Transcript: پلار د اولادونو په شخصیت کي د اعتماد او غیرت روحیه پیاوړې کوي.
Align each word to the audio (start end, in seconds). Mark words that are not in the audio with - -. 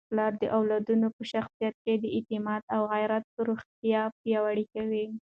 پلار 0.09 0.31
د 0.41 0.43
اولادونو 0.57 1.07
په 1.15 1.23
شخصیت 1.33 1.75
کي 1.83 1.93
د 1.99 2.05
اعتماد 2.15 2.61
او 2.75 2.81
غیرت 2.93 3.25
روحیه 3.47 4.01
پیاوړې 4.21 4.65
کوي. 4.73 5.05